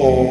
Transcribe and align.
for 0.00 0.29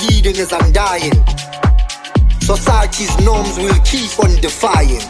leading 0.00 0.36
is 0.36 0.52
undying. 0.52 1.12
Society's 2.40 3.14
norms 3.24 3.56
will 3.58 3.78
keep 3.84 4.18
on 4.18 4.34
defying. 4.40 5.02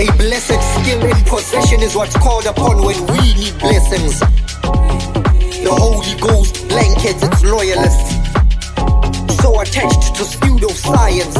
A 0.00 0.06
blessed 0.16 0.60
skill 0.74 1.04
in 1.04 1.24
possession 1.24 1.80
is 1.80 1.94
what's 1.94 2.16
called 2.16 2.46
upon 2.46 2.82
when 2.84 2.98
we 3.12 3.34
need 3.34 3.58
blessings. 3.58 4.18
The 4.20 5.70
Holy 5.70 6.18
Ghost 6.20 6.66
blankets 6.68 7.22
its 7.22 7.44
loyalists. 7.44 8.10
So 9.42 9.60
attached 9.60 10.14
to 10.16 10.22
pseudoscience. 10.24 11.36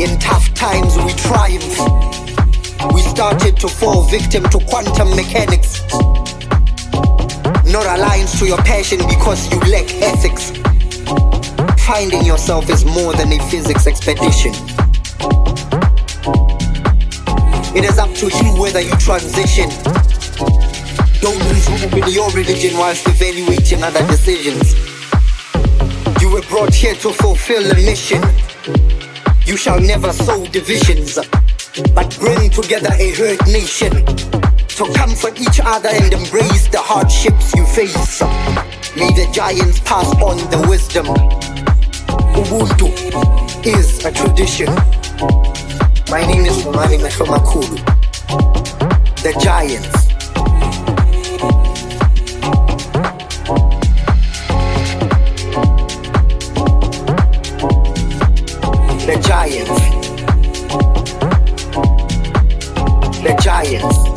In 0.00 0.18
tough 0.18 0.54
times 0.54 0.96
we 0.98 1.12
triumph. 1.14 2.94
We 2.94 3.00
started 3.02 3.56
to 3.58 3.68
fall 3.68 4.02
victim 4.02 4.44
to 4.50 4.58
quantum 4.66 5.10
mechanics. 5.16 5.82
Not 7.66 7.86
aligned 7.86 8.28
to 8.38 8.46
your 8.46 8.58
passion 8.58 8.98
because 9.08 9.50
you 9.52 9.58
lack 9.60 9.90
ethics. 10.02 10.52
Finding 11.78 12.24
yourself 12.24 12.68
is 12.70 12.84
more 12.84 13.12
than 13.12 13.32
a 13.32 13.38
physics 13.50 13.86
expedition. 13.86 14.52
It 17.76 17.84
is 17.84 17.98
up 17.98 18.12
to 18.14 18.26
you 18.26 18.60
whether 18.60 18.80
you 18.80 18.92
transition. 18.96 19.68
Don't 21.20 21.38
lose 21.48 21.66
hope 21.68 21.92
in 21.92 22.08
your 22.12 22.30
religion 22.30 22.76
whilst 22.78 23.06
evaluating 23.08 23.82
other 23.82 24.06
decisions. 24.06 24.74
You 26.20 26.30
were 26.30 26.42
brought 26.42 26.74
here 26.74 26.94
to 26.94 27.12
fulfill 27.12 27.70
a 27.70 27.74
mission. 27.74 28.22
You 29.44 29.56
shall 29.56 29.80
never 29.80 30.12
sow 30.12 30.46
divisions, 30.46 31.18
but 31.94 32.16
bring 32.18 32.50
together 32.50 32.90
a 32.98 33.10
hurt 33.14 33.46
nation 33.46 34.51
to 34.76 34.84
comfort 34.94 35.38
each 35.40 35.60
other 35.62 35.88
and 35.88 36.12
embrace 36.12 36.68
the 36.68 36.78
hardships 36.78 37.54
you 37.54 37.64
face. 37.66 38.22
May 38.96 39.10
the 39.12 39.28
giants 39.32 39.80
pass 39.80 40.08
on 40.22 40.38
the 40.50 40.66
wisdom. 40.68 41.06
Ubuntu 42.34 42.88
is 43.66 44.04
a 44.04 44.12
tradition. 44.12 44.66
My 46.10 46.24
name 46.26 46.46
is 46.46 46.64
Umani 46.64 46.98
Mehlomakhulu. 46.98 47.78
The 49.22 49.32
Giants. 49.40 50.02
The 59.06 59.16
Giants. 59.28 59.80
The 63.22 63.36
Giants. 63.42 64.11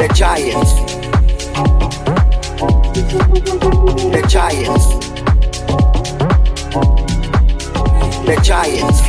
The 0.00 0.08
Giants. 0.14 0.72
The 4.10 4.22
Giants. 4.26 4.86
The 8.24 8.36
Giants. 8.42 9.00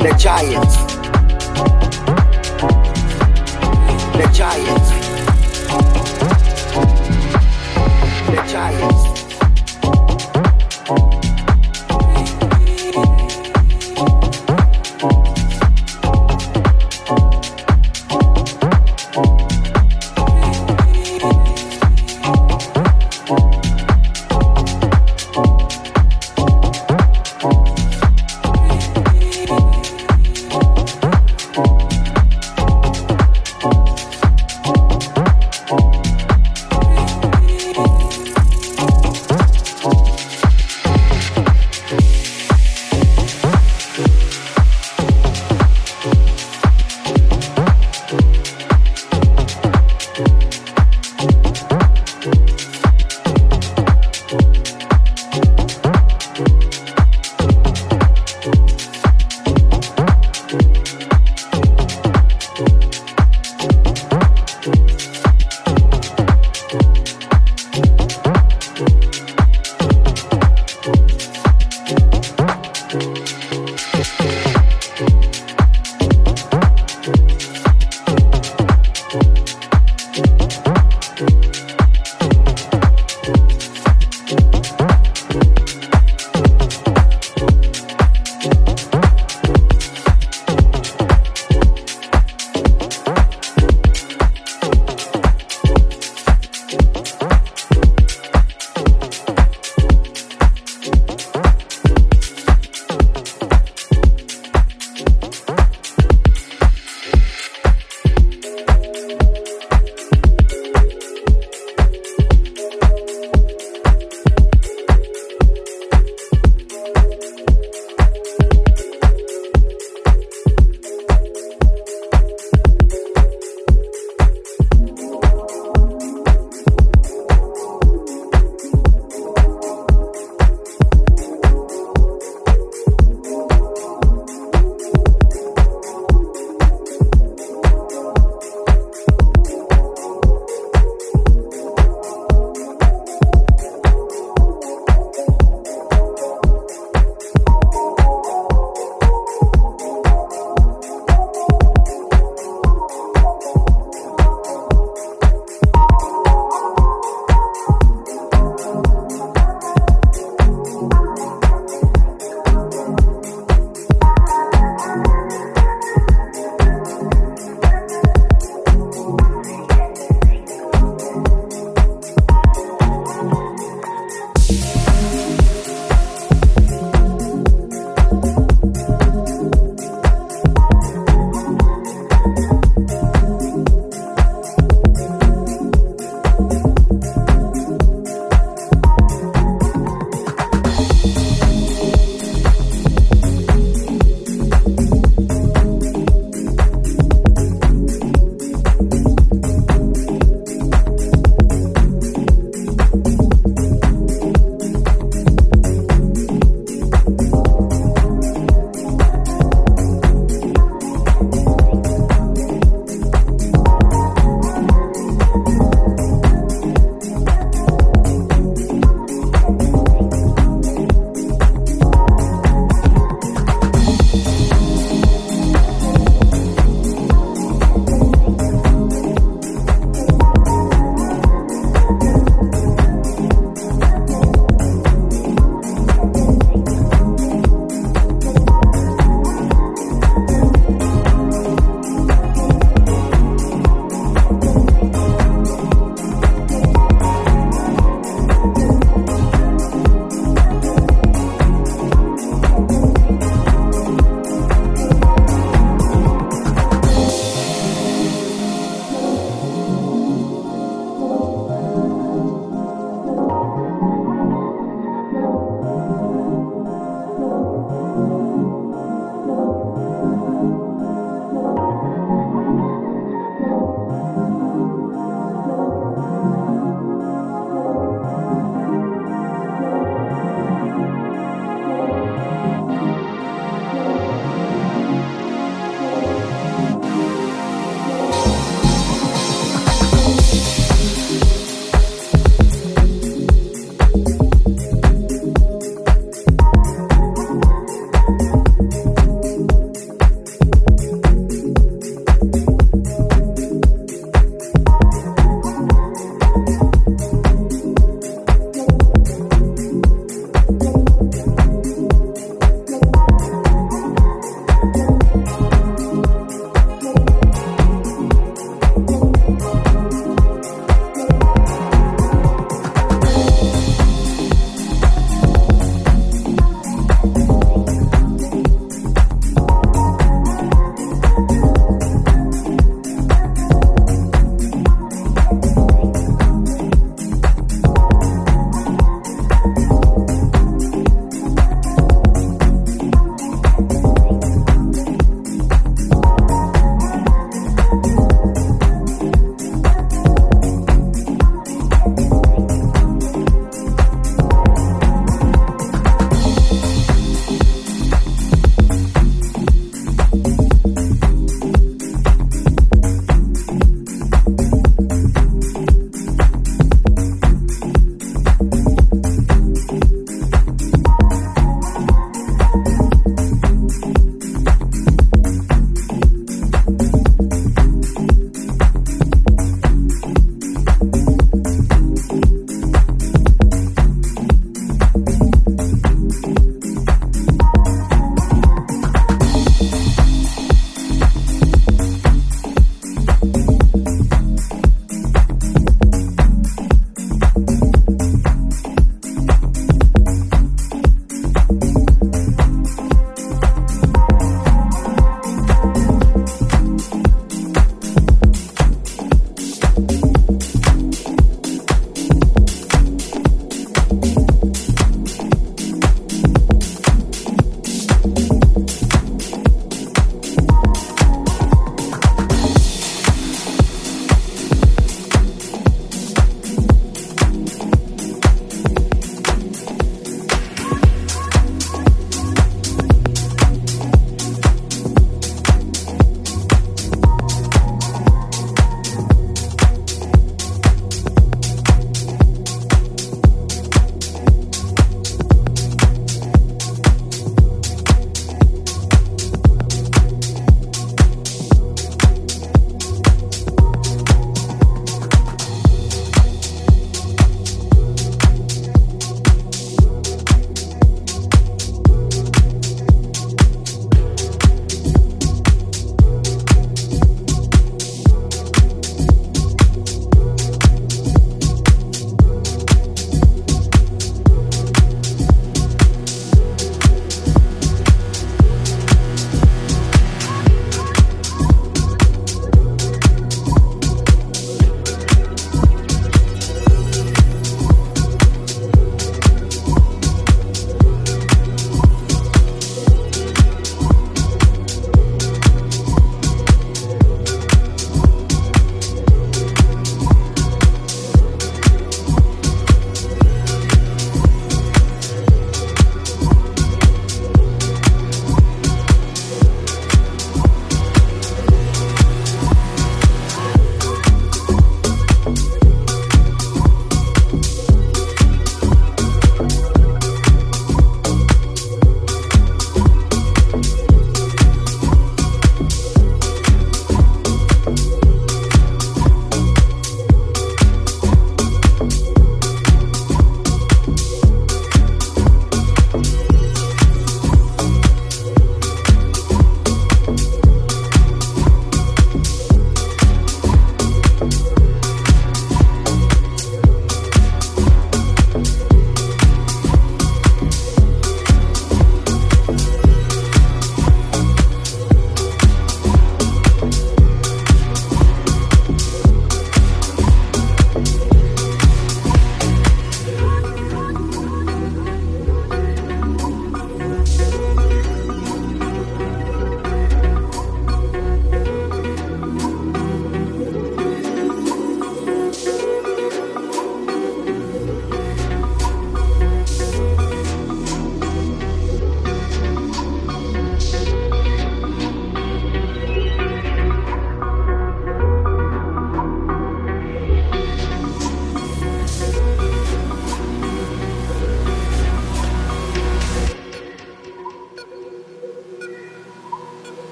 The 0.00 0.14
Giants. 0.18 0.76
The 4.16 4.30
Giants. 4.32 4.90
The 8.26 8.42
Giants. 8.48 9.09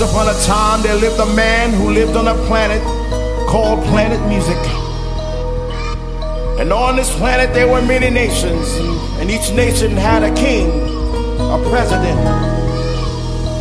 Once 0.00 0.12
upon 0.12 0.34
a 0.34 0.40
time, 0.46 0.82
there 0.82 0.94
lived 0.94 1.20
a 1.20 1.34
man 1.36 1.74
who 1.74 1.90
lived 1.90 2.16
on 2.16 2.26
a 2.26 2.34
planet 2.46 2.82
called 3.46 3.84
Planet 3.84 4.18
Music. 4.28 4.56
And 6.58 6.72
on 6.72 6.96
this 6.96 7.14
planet, 7.18 7.52
there 7.52 7.68
were 7.68 7.82
many 7.82 8.08
nations, 8.08 8.66
and 9.20 9.30
each 9.30 9.52
nation 9.52 9.90
had 9.90 10.22
a 10.22 10.34
king, 10.34 10.70
a 11.36 11.60
president. 11.68 12.18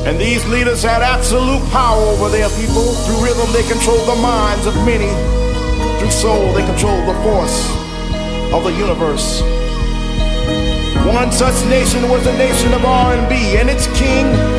And 0.07 0.17
these 0.17 0.47
leaders 0.47 0.81
had 0.81 1.01
absolute 1.01 1.59
power 1.71 2.01
over 2.15 2.29
their 2.29 2.47
people. 2.55 2.87
Through 3.03 3.21
rhythm, 3.21 3.51
they 3.51 3.67
controlled 3.67 4.07
the 4.07 4.21
minds 4.21 4.65
of 4.65 4.75
many. 4.85 5.11
Through 5.99 6.11
soul, 6.11 6.53
they 6.53 6.63
controlled 6.63 7.03
the 7.05 7.19
force 7.19 7.67
of 8.55 8.63
the 8.63 8.71
universe. 8.79 9.41
One 11.03 11.33
such 11.33 11.65
nation 11.67 12.07
was 12.07 12.23
the 12.23 12.37
nation 12.37 12.71
of 12.71 12.85
R&B, 12.85 13.57
and 13.57 13.69
its 13.69 13.87
king 13.99 14.58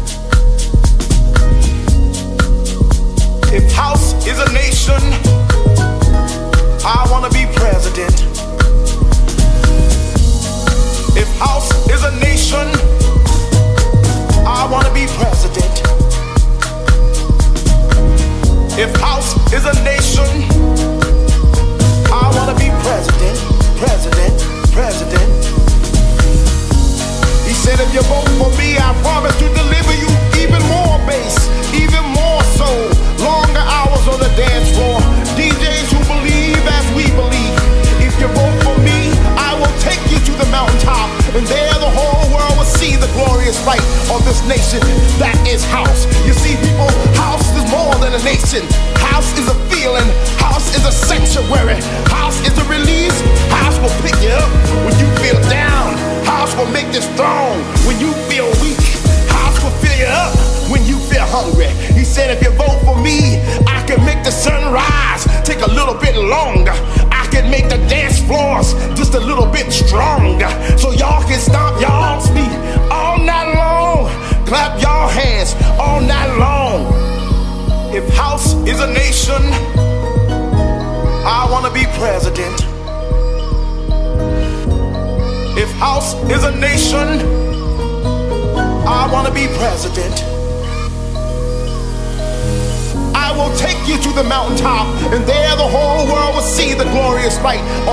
If 3.53 3.69
house 3.73 4.13
is 4.25 4.39
a 4.39 4.49
nation, 4.53 5.01
I 6.87 7.05
wanna 7.11 7.29
be 7.29 7.45
president. 7.53 8.15
If 11.17 11.27
house 11.37 11.69
is 11.89 12.01
a 12.05 12.11
nation, 12.19 12.65
I 14.47 14.65
wanna 14.71 14.93
be 14.93 15.05
president. 15.19 15.75
If 18.79 18.95
house 18.95 19.35
is 19.51 19.65
a 19.65 19.75
nation, 19.83 20.31
I 22.07 22.31
wanna 22.33 22.55
be 22.55 22.71
president, 22.87 23.37
president, 23.75 24.71
president. 24.71 25.29
He 27.45 27.53
said, 27.53 27.81
if 27.81 27.93
you 27.93 28.01
vote 28.03 28.29
for 28.39 28.49
me, 28.57 28.77
I 28.77 28.95
promise 29.03 29.35
to 29.39 29.47
deliver 29.53 29.93
you 29.99 30.07
even 30.39 30.63
more 30.71 30.97
bass, 31.05 31.49
even 31.75 32.05
more 32.15 32.41
soul. 32.55 33.00
Longer 33.21 33.65
hours 33.77 34.07
on 34.07 34.19
the 34.19 34.31
dance 34.35 34.73
floor. 34.75 34.99
DJs 35.37 35.93
who 35.93 36.01
believe 36.09 36.63
as 36.65 36.85
we 36.97 37.05
believe. 37.13 37.55
If 38.01 38.17
you 38.19 38.27
vote 38.33 38.57
for 38.65 38.77
me, 38.81 39.13
I 39.37 39.53
will 39.59 39.75
take 39.79 40.01
you 40.09 40.17
to 40.17 40.33
the 40.41 40.49
mountaintop. 40.49 41.07
And 41.37 41.45
there 41.45 41.70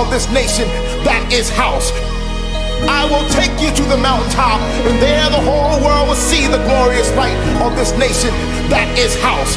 of 0.09 0.15
this 0.15 0.33
nation 0.33 0.65
that 1.05 1.21
is 1.29 1.53
house. 1.53 1.93
I 2.89 3.05
will 3.05 3.21
take 3.29 3.53
you 3.61 3.69
to 3.69 3.85
the 3.85 3.97
mountaintop, 3.97 4.57
and 4.89 4.97
there 4.97 5.29
the 5.29 5.37
whole 5.37 5.77
world 5.85 6.09
will 6.09 6.17
see 6.17 6.49
the 6.49 6.57
glorious 6.65 7.13
light 7.13 7.37
of 7.61 7.77
this 7.77 7.93
nation 7.93 8.33
that 8.73 8.89
is 8.97 9.13
house. 9.21 9.53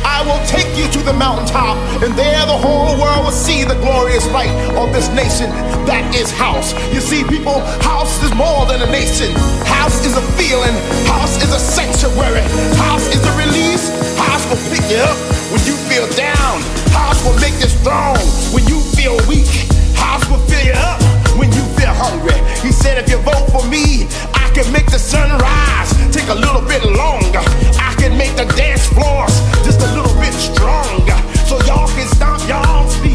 I 0.00 0.24
will 0.24 0.40
take 0.48 0.68
you 0.80 0.88
to 0.96 1.00
the 1.04 1.12
mountaintop, 1.12 1.76
and 2.00 2.16
there 2.16 2.40
the 2.48 2.56
whole 2.56 2.96
world 2.96 3.28
will 3.28 3.36
see 3.36 3.64
the 3.68 3.76
glorious 3.84 4.24
light 4.32 4.52
of 4.80 4.96
this 4.96 5.12
nation 5.12 5.52
that 5.84 6.08
is 6.16 6.32
house. 6.32 6.72
You 6.94 7.04
see, 7.04 7.20
people, 7.28 7.60
house 7.84 8.16
is 8.24 8.32
more 8.32 8.64
than 8.64 8.80
a 8.80 8.88
nation. 8.88 9.28
House 9.68 10.00
is 10.08 10.16
a 10.16 10.24
feeling, 10.40 10.72
house 11.04 11.36
is 11.44 11.52
a 11.52 11.60
sanctuary, 11.60 12.48
house 12.80 13.12
is 13.12 13.20
a 13.28 13.34
release. 13.36 13.92
House 14.16 14.44
will 14.48 14.62
pick 14.72 14.84
you 14.88 15.04
up 15.04 15.18
when 15.52 15.60
you 15.68 15.76
feel 15.90 16.08
down, 16.16 16.64
house 16.96 17.20
will 17.26 17.36
make 17.44 17.58
you 17.60 17.68
strong 17.68 18.16
when 18.56 18.64
you 18.64 18.80
feel 19.00 19.16
weak. 19.28 19.48
House 19.96 20.28
will 20.28 20.44
fill 20.44 20.60
you 20.60 20.76
up 20.76 21.00
when 21.38 21.48
you 21.52 21.64
feel 21.76 21.94
hungry. 22.04 22.36
He 22.60 22.70
said, 22.70 22.98
if 22.98 23.08
you 23.08 23.16
vote 23.24 23.48
for 23.48 23.64
me, 23.66 24.04
I 24.34 24.50
can 24.52 24.70
make 24.72 24.90
the 24.92 24.98
sun 24.98 25.30
rise. 25.40 25.90
Take 26.12 26.28
a 26.28 26.34
little 26.34 26.60
bit 26.60 26.84
longer. 26.84 27.40
I 27.80 27.94
can 27.96 28.18
make 28.18 28.36
the 28.36 28.44
dance 28.60 28.86
floors 28.88 29.32
just 29.64 29.80
a 29.80 29.90
little 29.96 30.14
bit 30.20 30.34
stronger. 30.34 31.16
So 31.48 31.56
y'all 31.64 31.88
can 31.96 32.08
stomp 32.08 32.46
y'all's 32.46 32.94
feet 33.00 33.09